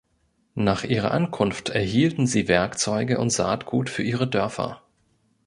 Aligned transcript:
Nach 0.55 0.83
ihrer 0.83 1.11
Ankunft 1.11 1.69
erhielten 1.69 2.25
sie 2.25 2.47
Werkzeuge 2.47 3.19
und 3.19 3.29
Saatgut 3.31 3.87
für 3.87 4.01
ihre 4.01 4.27
Dörfer. 4.27 4.81